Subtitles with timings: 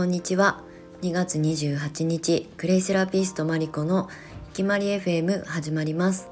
[0.00, 0.62] こんにちは。
[1.02, 4.08] 2月28日クレイセラピストマリコの
[4.50, 6.30] いきまり FM 始まります。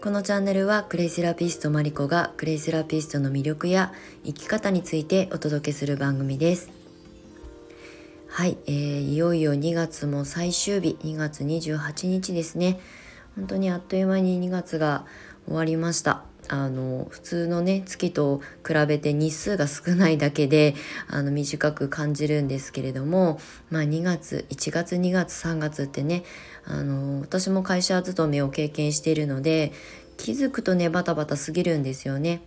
[0.00, 3.92] このチャンネルはクレイセラピストマリコがクレイセラピストの魅力や
[4.24, 6.70] 生き方についてお届けする番組です。
[8.28, 12.80] はい、えー、いよいよ2月も最終日2月28日ですね。
[13.36, 15.04] 本当にあっという間に2月が
[15.44, 16.24] 終わりました。
[16.48, 20.74] あの普通のね月と比べて日数が少ないだけで
[21.08, 23.38] あの短く感じるんですけれども、
[23.70, 26.24] まあ、2月1月2月3月ってね
[26.66, 29.72] あの私も会社勤めを経験しているので
[30.16, 32.42] 気づくとねバタバタ過ぎるんですよね。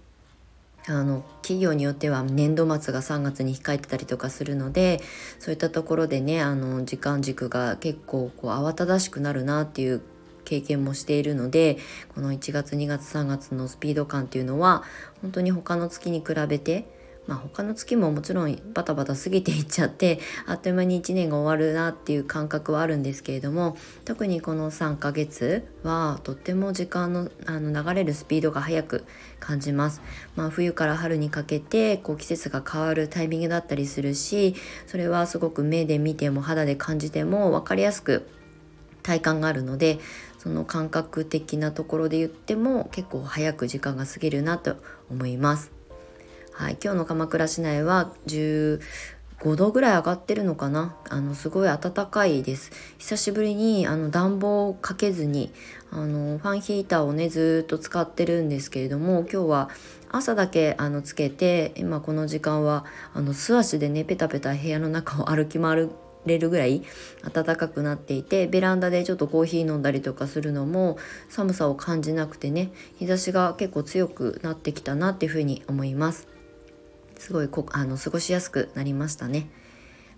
[0.89, 5.02] あの企業によっては年度末が3月に控えてたりとかするので
[5.38, 10.02] そういったところでねあの時間軸が結構こう慌ただしくなるなっていう
[10.47, 11.77] 経験もしているので
[12.15, 14.83] この1月2月3月のスピード感っていうのは
[15.22, 16.95] 本当に他の月に比べて
[17.27, 29.05] まあ、他の月ももちろんバタバタ過ぎていっちゃってあっという間に1年が終わるなっていう感覚はあるんですけれども特にこの3ヶ月はとっても時間のあの流れるスピードが速く
[29.41, 30.02] 感じます。
[30.38, 38.29] まあ、冬から春にかけてこう季節が変わるタイミングだったりするしそれはすごく目で見ても肌で感じても分かりやすく
[39.07, 40.00] 体感があるので
[40.48, 44.78] その感覚的なところで言っても結構早く時間が過ぎるなと
[45.12, 45.73] 思います。
[46.53, 48.80] はい、今日の鎌倉市内は15
[49.58, 50.95] 度ぐらい上がってるのかな？
[51.09, 55.52] あのすごい暖かいです久しぶりにあの暖房をかけずに
[55.92, 59.70] あのファンヒーターをねずっと使ってるんですけれども今日は
[60.09, 65.92] 朝だけあのつけて今この時間はあの素足でねペタペタ部屋の中を歩き回る
[66.28, 66.83] れるぐらい
[67.33, 70.97] 暖かくなっていてベランダでちょっとコーヒー飲んだりとかするのも
[71.30, 76.28] 寒さを感じなくてね日差しが結構強くなってきたなっていうふうに思います。
[77.17, 79.50] すごいこあの過ごしやすくなりましたね。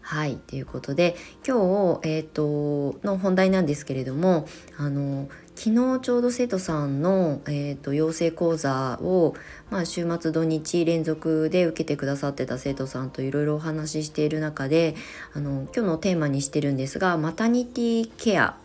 [0.02, 1.16] はいということで
[1.48, 4.48] 今日、えーと、の本題なんですけれども
[4.78, 9.36] あの昨日ちょうど生徒さんの、えーと、養成講座を、
[9.70, 14.96] まあ、週末土日連続で受けてくださってた生徒さんといろいろお話ししている中で
[15.34, 18.56] あの今日のテーマにしてるんですがマタニティケア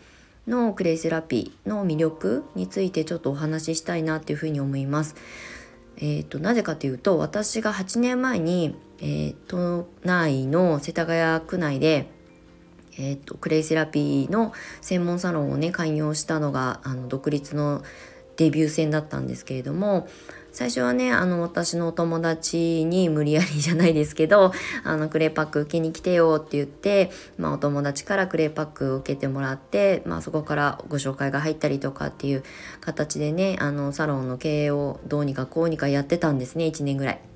[0.47, 5.15] のクレイセラピーの魅力についてちょっとお話ししたいなっていうふうに思います。
[5.97, 12.14] えーと、なぜかというと私が8年前に、えー、都内の世田谷区内で
[12.97, 17.83] えーと、クレイセラピーの専門サロンをね開業したのがあの独立の
[18.37, 20.07] デビュー戦だったんですけれども
[20.51, 24.53] 最初はねあの私のお友達に無理やりじゃないですけど
[24.85, 32.43] あのクレイパック受けに来てよって言って、まあ、お友達からクレイパックを受けてもらって、まあ、そこからご紹介が入ったりとかっていう
[32.79, 37.34] 形でねあのサロンの経営をどうにかこうにかやってたんですね1年ぐらい。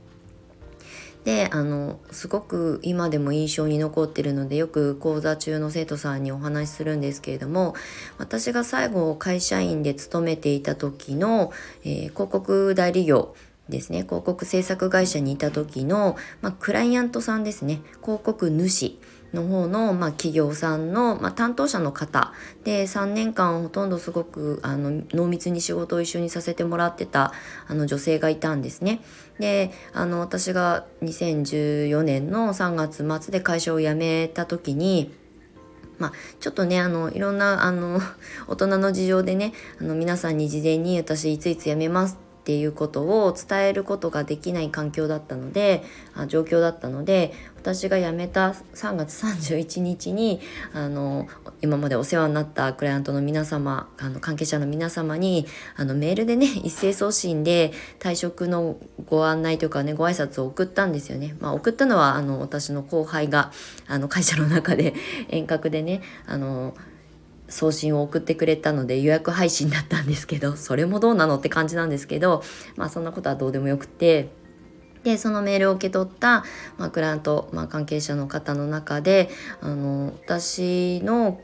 [1.25, 7.75] であのすごく今でも印象に残ってるのでよく講座中の生徒さんにお話しするんですけれども
[8.17, 11.51] 私が最後会社員で勤めていた時の、
[11.83, 13.35] えー、広告代理業
[13.67, 17.81] ですね広告制作会社にいた時の、まあ、クライアントさんですね。
[18.01, 18.97] 広告主。
[19.33, 27.33] の方の、まあ、企業さんの、まあ、担当者の方で3年間ほとんどすごくあの濃密に仕事を一緒にさせてもらってた
[27.67, 29.01] あの女性がいたんですね。
[29.39, 35.13] であの私が2014年の3月末で会社を辞めた時に
[35.99, 37.99] まあ、ちょっとねあのいろんなあの
[38.47, 45.83] 大人の事情でねあの皆さんに事前に私いついつ辞めますっていうことを伝えることができない環境だったので
[46.15, 50.39] あ状況だったので私が辞めた3月31日に
[50.73, 51.27] あの
[51.61, 55.45] 今までお世話になったクライアントの皆様あの関係者の皆様に
[55.75, 61.35] あのメールでね一斉送信で退職のご案内というかねご挨拶を送ったんですよね。
[61.39, 63.51] まあ、送ったのはあの私の後輩が
[63.87, 64.95] あの会社の中で
[65.27, 66.73] 遠隔でねあの
[67.49, 72.43] 送信を送ってくれたので予約配信だったんですけどそれもどうなのって感じなんですけど
[72.75, 74.29] まあそんなことはどうでもよくて
[75.03, 76.43] でそのメールを受け取った、
[76.77, 79.29] まあ、クライアント、まあ、関係者の方の中で
[79.61, 81.41] あの私の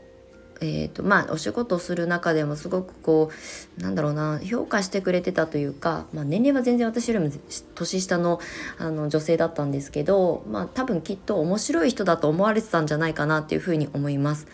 [0.60, 3.30] えーとまあ、お仕事をする中でもすごくこ
[3.78, 7.30] うなんだろうな評価してくれてたというか、まあ、年齢は全然私よりも
[7.74, 8.40] 年下の
[8.78, 14.46] あの女性だったんですけど、まあ、多分きっと面白い人だと思われてたんじゃないかなっていうふうに思います。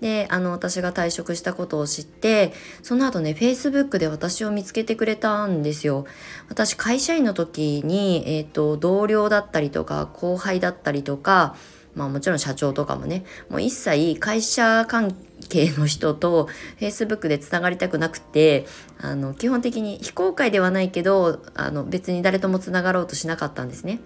[0.00, 2.52] であの私が退職したことを知って
[2.82, 6.06] その後ね Facebook で私を見つけてくれたんですよ
[6.48, 11.56] 私会社員の時に、えーと、同僚だったりとか後輩だったりとか
[11.94, 15.16] まあもちろん社長とかもねもう一切会社関
[15.48, 16.48] 係の人と
[16.78, 18.66] Facebook でつながりたくなくて
[19.00, 24.00] あの基本的に非公開ではないけどあの別に誰ともつながろうとしなかったんですね。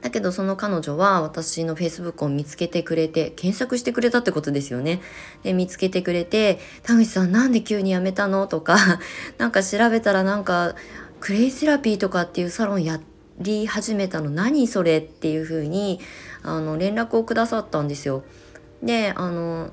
[0.00, 5.00] だけどその彼女は私の Facebook を見つけてくれて、検索してくれたってことですよね。
[5.42, 8.46] で、見つけてくれて、田口さんなんで急に辞めたの？
[8.46, 8.76] とか、
[9.38, 10.74] なんか調べたらなんか、
[11.20, 13.00] クレイセラピーとかっていうサロンや
[13.38, 14.98] り始めたの何それ？
[14.98, 16.00] っていう風に
[16.42, 18.22] あの連絡をくださったんですよ。
[18.82, 19.70] であの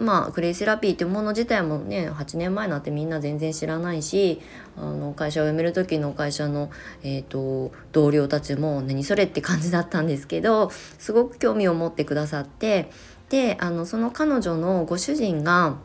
[0.00, 4.40] まあクレイセラピーっていうもの自体もね8年前なんてみんな全然知らないし
[4.76, 6.70] あの会社を辞める時の会社の、
[7.02, 12.90] えーと、同僚たちも何それって感じだったんですけどすごく興味を持ってくださって
[13.28, 15.76] であのその彼女のご主人が、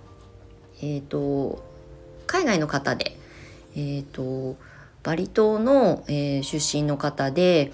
[0.82, 1.64] えーと、
[2.26, 3.18] 海外の方で、
[3.76, 4.58] えーと、
[5.04, 7.72] バリ島の、えー、出身の方で、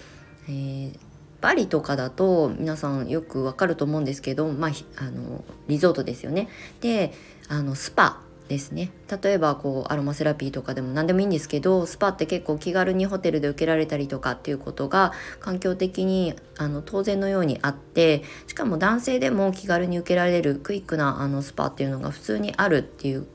[0.48, 1.00] えー、
[1.46, 6.50] バリとかだと皆さんよくわかると思うんですけど、まあ、あのリゾートですよね。
[6.82, 7.14] で
[7.50, 8.92] あのスパですね
[9.24, 23.28] 例えばこうアロマセラピーとかでも何でもいいんですけどスパって結構気軽にホテルで受けられたりとかっていうことが環境的にあの当然のようにあってしかも男性でも気軽に受けられるクイックなあのスパっていうのが普通にあるっていう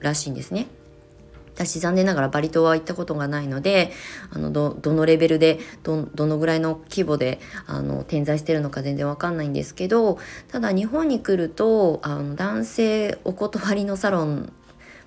[0.00, 0.66] らしいんですね。
[1.54, 3.92] 私残念ながらバリ島は行ったことがないので
[4.30, 10.18] あのどのレベルでどのぐらいの規模であの点在してるのか全然わかんないんですけど
[10.48, 14.52] ただ日本に来るとあの男性お断りのサロン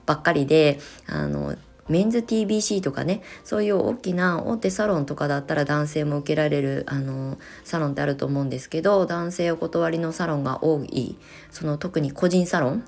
[0.05, 1.55] ばっかりであの
[1.87, 11.17] メンズ TBC とかねそういう大きな大手サロンとかだったら男性も受けられるあのサロンってあると思うんですけど男性お断りのサロンが多い
[11.51, 12.83] その特に個人サロン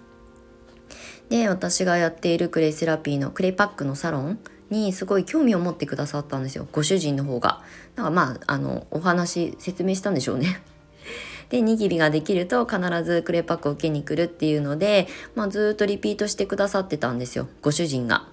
[1.29, 4.39] で私がやっているクレイセラピーのクレイパックのサロン
[4.69, 7.61] にすごい興味を持ってくださったんですよご主人の方が。
[7.95, 10.61] だからまああのお話説明したんでしょうね。
[11.49, 18.27] でニキビができると必ずクレイパックを受けに来るっていうので、まあ、ずっとリピートしてくださってたんですよご主人が。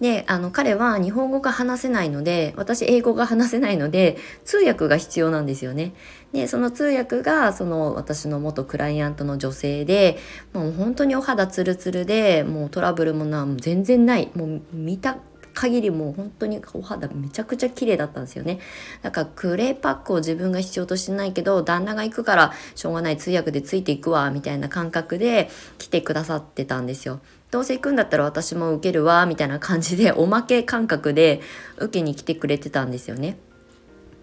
[0.00, 5.92] であの彼は日本語が話せないので私英語が話せないので通訳が必要なんですよね。
[6.32, 10.18] でその通訳がその私の元クライアントの女性で
[10.52, 14.30] もう本当にお肌ツルツルでもうトラブルもな全然ない。
[14.34, 15.18] もう見た
[15.54, 18.60] 限りもう本当にお肌めちゃくちゃ綺麗だったんですよね。
[19.02, 27.20] だからクレーパックを自分が必要としてないけど旦那が行くからしょうがない通訳でついていくわみたいな感覚で来てくださってたんですよ。
[27.50, 31.40] どうせ行くんだったら私も受けるわみたいな感じで おまけ感覚で
[31.78, 33.38] 受けに来てくれてたんですよね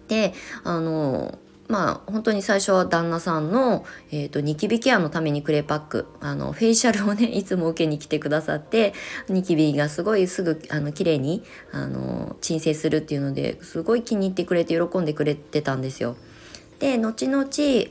[0.08, 1.38] であの
[1.68, 8.94] まあ本当に最初は旦那さんの、えーと、ニキビケアのためにクレーパックあのフェイシャルをね いつも受けに来てくださって
[9.28, 11.42] ニキビがすごいすぐあの綺麗に
[11.72, 16.16] あの鎮静するっていうのですごい気に入ってくれて喜んでくれてたんですよ。
[16.78, 17.46] で後々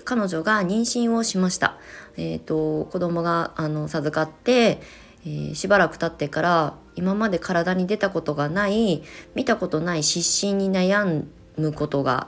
[0.06, 1.78] 彼女が妊娠をしました。
[2.18, 4.80] えーと、子供があの授かって、
[5.26, 11.26] えー、しばらく経ってから今まで体に出たことがない見たことない湿疹に悩
[11.58, 12.28] むことが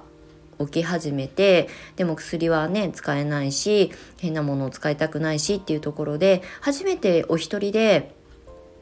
[0.59, 8.15] 起き始めてでも薬はね使えないし変なものを使いたくないしっていうところで初めてお一人で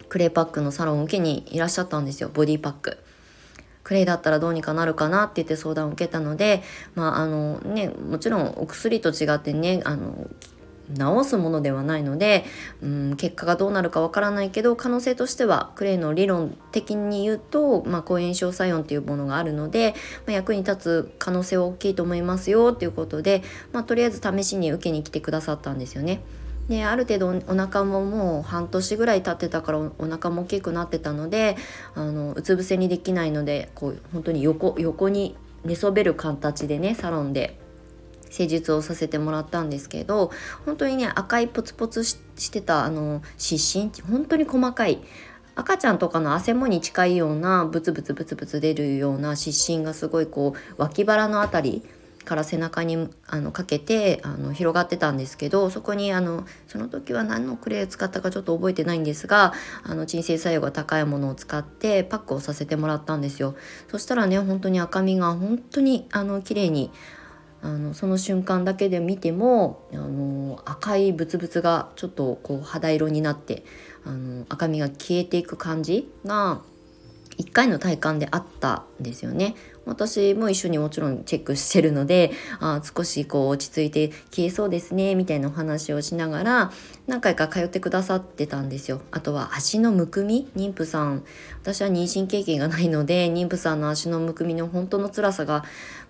[0.07, 2.97] クレイパックのサロンを受けにいらっしゃったんですよボディパック。
[3.83, 6.63] クレイだったらどうにかなるかなって言って相談を受けたので
[6.95, 10.27] まああのねもちろんお薬と違ってねあの
[10.93, 12.45] 治すものではないので、
[12.81, 26.21] うん、結果がどうなるかわからないけど可能性としてはクレイの理論的に言うと、まあ、抗炎症作用っていうものがあるので、まあ、役に立つ可能性は大きいと思いますよっていうことで、まあ、とりあえず試しに受けに来てくださったんですよね。
[26.67, 31.57] である程度お腹ももう半年ぐらい経ってたからお腹も大きくなってたので
[31.93, 37.59] あのうつ伏せにできないのでこう本当に横横に寝そべる形でねサロンで
[38.29, 40.31] 施術をさせてもらったんですけど
[40.65, 42.17] 本当にね赤いポツポツし
[42.51, 44.99] てたあの湿疹本当に細かい
[45.55, 51.83] 赤ちゃんとかの汗もに近いようなブツブツブツブツ出るような湿疹がすごいこう脇腹の辺り
[52.25, 59.53] から背中にあのかけてあの広がってたんですけどそこにあのその時は何のクレイを使ったかちょっと覚えてないんですが
[59.83, 63.55] あの鎮静作用が高いものを使ってパックをさせてもらったんですよ。
[63.89, 66.91] そしたらね本当に赤みが本当にあの綺麗に
[67.65, 73.63] あのその瞬間だけで見てもあの赤いブツブツがちょっとこう肌色になって
[74.05, 76.61] あの赤みが消えていく感じが
[77.37, 79.55] 1回の体感であったんですよね。
[79.85, 86.71] 私も一緒にもちろんチェックしてるのであ少しこう落ち着いて消えそうですねみたいなお話をしながら
[87.05, 91.23] 何回か通ってくださってたんですよあとは足のむくみ妊婦さん
[91.61, 95.63] 私は妊娠経験がないので妊婦さんの足のむくみの本当の辛さが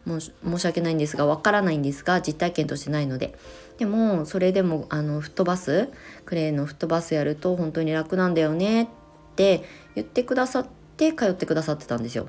[0.08, 0.22] 申
[0.60, 3.36] し訳ないんですがわからないんですが実体験としてないので
[3.78, 5.90] でもそれでもあの吹っ飛ばす
[6.26, 8.88] クレーの吹っ飛ばすやると本当に楽なんだよねっ
[9.36, 9.64] て
[9.96, 12.28] 言ってくださって通ってくださってたんですよ。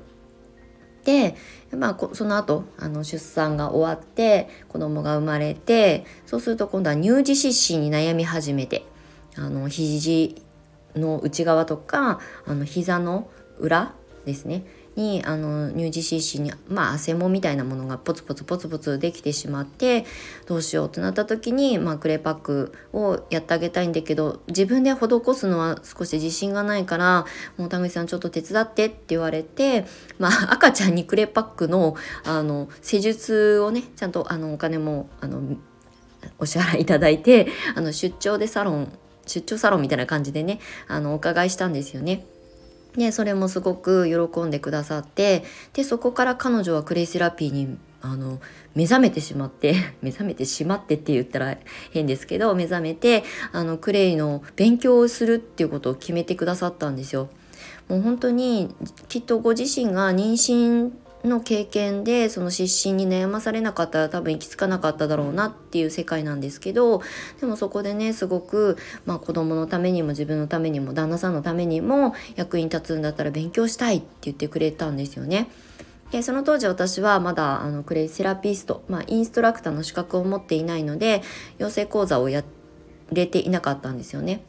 [1.05, 1.35] で、
[1.71, 8.83] まあ、その後あの出産が終わって子供が生まれてそうすると今度は乳児湿疹に悩み始めて
[9.37, 10.41] あの肘
[10.97, 13.93] の内側とかあの膝の裏
[14.25, 14.65] ですね
[14.97, 20.05] にあの乳児湿疹にまあ汗もみたいなものがポツポツポツポツできてしまって
[20.47, 27.25] どうしようってなった時に、まあ、クレーパックをやってあげたいんだけど自分で施すのは少し自信がないから
[27.57, 29.85] もう田口さんちょっと手伝ってって言われて、
[30.17, 35.41] まあ、赤ちゃんにクレーパックのあの施術をねちゃんとあのお金もあの
[36.39, 38.91] お支払いいただいてあの出張でサロン
[39.27, 42.25] 出張サロンみたいな感じでねあのお伺いしたんですよね。
[42.97, 48.39] でそれもすごく喜んでくださってでそこから彼女はクレイセラピーにあの
[48.75, 51.57] 目覚めてしまって 目覚めてしまってって言ったら
[51.91, 57.29] 変ですけど目覚めてあのクレイの勉強をするっていうことを決めてくださったんですよ。
[57.87, 58.75] もう本当に
[59.07, 60.91] きっとご自身が妊娠
[61.27, 67.01] の経験でその失神に悩まされなかったら多分行き着かなかっただろうなっていう世界なんですけど
[67.39, 75.49] でもそこでねすごく、まあ、子供のためにも自分のためにも旦那さんのためにも役に立つんだったら勉強したいって言ってくれたんですよね。
[76.11, 81.21] でその当時私はまだあのクレイセラピスト、まあ、インストラクターの資格を持っていないので
[81.57, 82.43] 養成講座をや
[83.11, 84.41] れていなかったんですよね。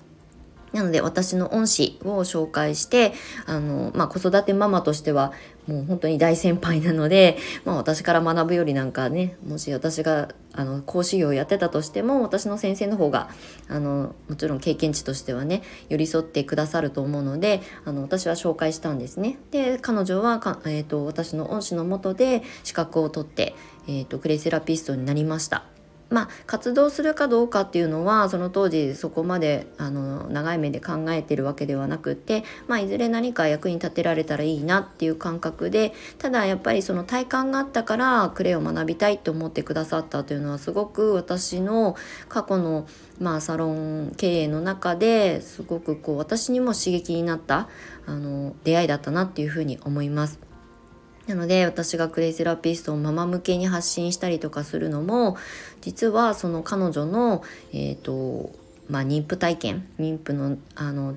[0.72, 3.12] なので私の恩師を紹介して
[3.46, 5.32] あの、まあ、子育てママとしては
[5.66, 13.28] もう本当に大先輩なので、 まあ、私から学ぶよりなんかねもし私があの講師業をやってたとしても私の先生の方が
[13.68, 19.38] あのもちろん経験値としてはね寄り添ってくださると思うのであの私は紹介したんですね。
[19.50, 23.54] で彼女はか、えーと、私の恩師のもとで資格を取って、
[23.87, 25.77] えーとクレイセラピストになりました。
[26.11, 41.97] まあ、活動するかどうかっていうのはその当時そこまであの長い目で考えてるわけではなくて、まあ、いずれ何か役に立てられたらいいなっていう感覚でただやっぱりその体感があったからクレイを学びたいと思ってくださったというのはすごく私の
[42.29, 42.87] 過去の、
[43.21, 47.69] まあ、サロン経営の中ですごくこう私にも刺激になった
[48.07, 50.48] あの出会いだったなっていうふうに思います。
[51.28, 55.37] なので私がクレイセラピストをママ向けに発信したりとかするのも
[55.82, 58.50] 実はその彼女の、えーと
[58.88, 61.16] まあ、妊婦体験妊婦のあの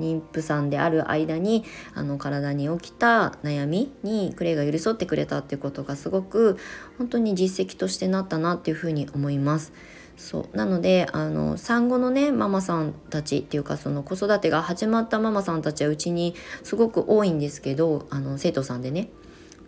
[0.00, 6.58] 妊婦さんである間にあの体に起きた悩みにクレイが寄り添ってくれたっていうことがすごく
[6.98, 9.72] 本当に実績としてなったなっていうふうに思います。
[10.18, 19.08] そうなのであの産後のねママさんたちっていうかその子育てが始まったママさんたちはうちにすごく多いんですけどあの生徒さんでね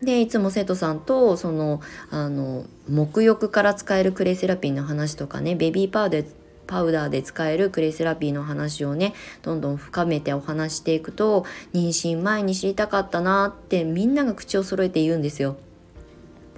[0.03, 6.27] でいつも生徒さんとそのあの沐浴から使えるクレイセラピーの話とかねベビーパウダー
[6.69, 15.57] パウダーで使えるクレイセラピーの話をねどんどん深めてお話していくと妊娠前に知りたかったなってみんなが口を揃えて言うんですよ。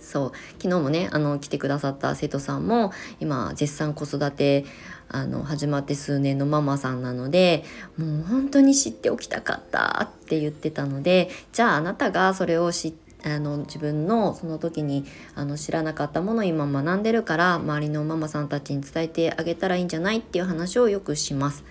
[0.01, 4.65] そう昨日もねあの来てくださった生徒さんも今絶賛子育て
[5.09, 7.65] あの始まって数年のママさんなので
[7.99, 21.65] もう本当に知っておきたかったって言ってたのでじゃああなたがそれを知ってあの自分のその時にあの知らなかったものを今学んでるから周りのママさんたちに伝えてあげたらいいんじゃないっていう話をよくします。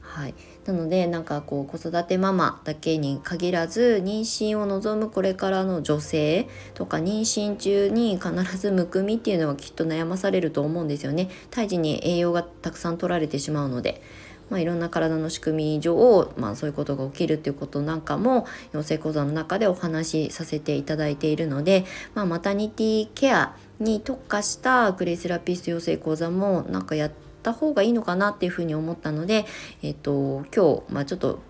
[0.00, 0.34] はい、
[0.66, 11.30] なのでなんかこう子育てママだけに限らず妊娠を望むこれからの女性とか妊娠中に必ずむくみっていうのはきっと悩まされると思うんですよね。
[11.50, 14.02] 胎児に栄養がたくさん取られてしまうので。
[14.50, 21.84] まあ、いろんな体の仕組み上、まあ、そういうことが起きるっていうことなんかも養成講座の中でお話しさせていただいているので、
[22.14, 29.46] まあ、マタニティケアに特化したグレイセラピスト養成講座もなんかやった方がいいのかなっていうふうに思ったので、
[29.82, 31.40] えっと、今日、まあ、ちょっと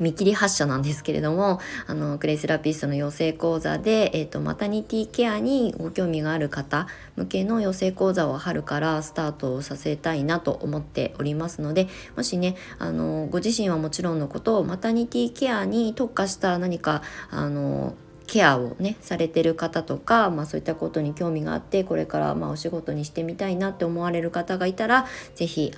[0.00, 6.86] 見切り発車なんですけれどもあのクレイセラピストの養成講座で、えーと、マタニティケアにご興味がある方
[7.16, 17.94] 向けの養成講座を春からスタートさせたいなと思っておりますのでもしねあのご自身はもちろんのことをマタニティケアに特化した何かあの
[18.26, 25.72] ケアをねされてる方とか、まあ、そういったことに興味があってこれからまあお仕事にしてみたいなって思われる方がいたら是非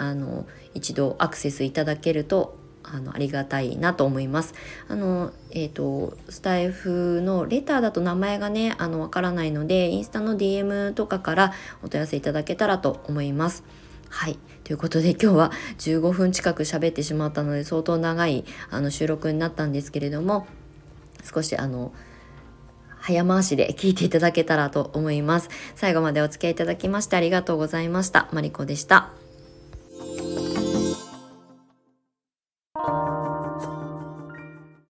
[0.75, 2.57] 一度アクセスいただけると
[2.93, 4.55] あのありがたいなと思います。
[4.89, 11.53] あのえーと、スタイフのレターだと名前がねあのわからないのでインスタの DM とかから
[11.83, 13.65] お問い合わせいただけたらと思います。
[14.09, 20.47] はいということで今日は15分近く喋ってしまったので相当長いあの収録になったんですけれども
[21.25, 21.93] 少しあの
[23.01, 25.49] 早回しで聞いていただけたらと思います。
[25.77, 28.29] 最後までお付き合いいただきましてありがとうございました。
[28.33, 29.26] マリコでした。